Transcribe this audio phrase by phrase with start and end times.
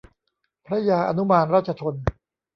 [0.65, 1.95] พระยาอนุมานราชธน